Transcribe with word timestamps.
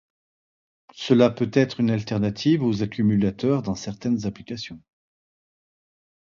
Cela 0.95 1.29
peut 1.29 1.51
être 1.53 1.79
une 1.79 1.91
alternative 1.91 2.63
aux 2.63 2.81
accumulateurs 2.81 3.61
dans 3.61 3.75
certaines 3.75 4.25
applications. 4.25 4.81